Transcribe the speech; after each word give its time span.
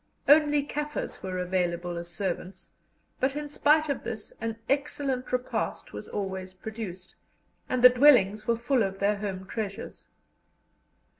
Only 0.27 0.63
Kaffirs 0.63 1.21
were 1.21 1.37
available 1.37 1.95
as 1.95 2.09
servants, 2.09 2.71
but, 3.19 3.35
in 3.35 3.47
spite 3.47 3.87
of 3.87 4.03
this, 4.03 4.33
an 4.41 4.57
excellent 4.67 5.31
repast 5.31 5.93
was 5.93 6.07
always 6.07 6.55
produced, 6.55 7.15
and 7.69 7.83
the 7.83 7.89
dwellings 7.89 8.47
were 8.47 8.55
full 8.55 8.81
of 8.81 8.97
their 8.97 9.17
home 9.17 9.45
treasures. 9.45 10.07